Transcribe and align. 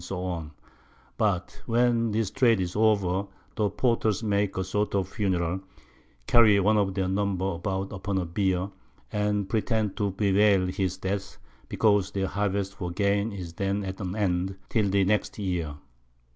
_but 1.15 1.61
when 1.67 2.09
this 2.09 2.31
Trade 2.31 2.59
is 2.59 2.75
over, 2.75 3.27
the 3.55 3.69
Porters 3.69 4.23
make 4.23 4.57
a 4.57 4.63
sort 4.63 4.95
of 4.95 5.05
a 5.05 5.09
Funeral, 5.11 5.61
carry 6.25 6.59
one 6.59 6.75
of 6.77 6.95
their 6.95 7.07
Number 7.07 7.45
about 7.51 7.93
upon 7.93 8.17
a 8.17 8.25
Bier, 8.25 8.71
and 9.11 9.47
pretend 9.47 9.95
to 9.97 10.09
bewail 10.09 10.65
his 10.65 10.97
Death, 10.97 11.37
because 11.69 12.09
their 12.09 12.25
Harvest 12.25 12.73
for 12.77 12.89
Gain 12.89 13.31
is 13.31 13.53
then 13.53 13.83
at 13.83 14.01
an 14.01 14.15
End, 14.15 14.57
till 14.69 14.89
the 14.89 15.03
next 15.05 15.37
Year. 15.37 15.75